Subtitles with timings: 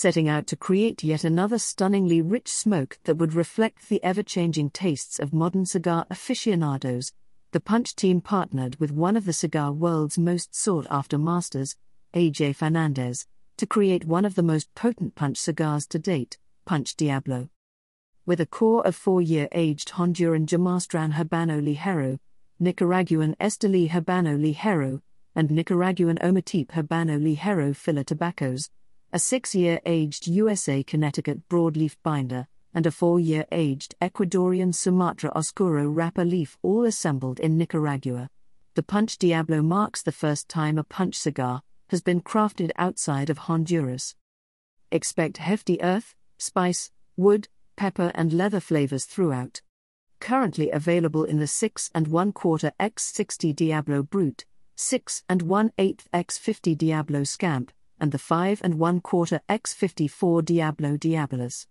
[0.00, 4.70] setting out to create yet another stunningly rich smoke that would reflect the ever changing
[4.70, 7.12] tastes of modern cigar aficionados.
[7.52, 11.76] The Punch team partnered with one of the cigar world's most sought after masters,
[12.14, 13.26] AJ Fernandez,
[13.58, 17.50] to create one of the most potent punch cigars to date, Punch Diablo.
[18.24, 22.18] With a core of four year aged Honduran Jamastran Habano Ligero,
[22.58, 25.02] Nicaraguan Esteli Habano Ligero,
[25.34, 28.70] and Nicaraguan Ometepe Habano Ligero filler tobaccos,
[29.12, 35.32] a six year aged USA Connecticut broadleaf binder, and a four year aged Ecuadorian Sumatra
[35.34, 38.30] Oscuro wrapper leaf all assembled in Nicaragua.
[38.74, 43.38] The Punch Diablo marks the first time a punch cigar has been crafted outside of
[43.38, 44.14] Honduras.
[44.92, 49.60] Expect hefty earth, spice, wood, pepper, and leather flavors throughout.
[50.20, 54.44] Currently available in the 6 and 1 quarter X60 Diablo Brut,
[54.76, 60.96] 6 and 1 8 X50 Diablo Scamp, and the 5 and 1 quarter X54 Diablo
[60.96, 61.66] Diabolus.